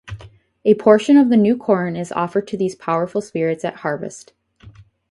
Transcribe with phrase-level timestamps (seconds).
[0.65, 4.33] A portion of the new corn is offered to these powerful spirits at harvest.